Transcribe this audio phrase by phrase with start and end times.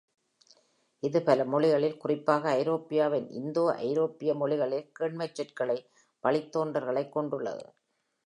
[1.03, 5.77] இது பல மொழிகளில், குறிப்பாக ஐரோப்பாவின் இந்தோ-ஐரோப்பிய மொழிகளில் (கேண்மைச்சொற்களை)
[6.23, 7.65] வழித்தோன்றல்களைக் கொண்டுள்ளது.